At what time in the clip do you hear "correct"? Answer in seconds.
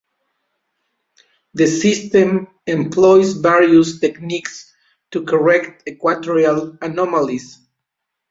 5.23-5.87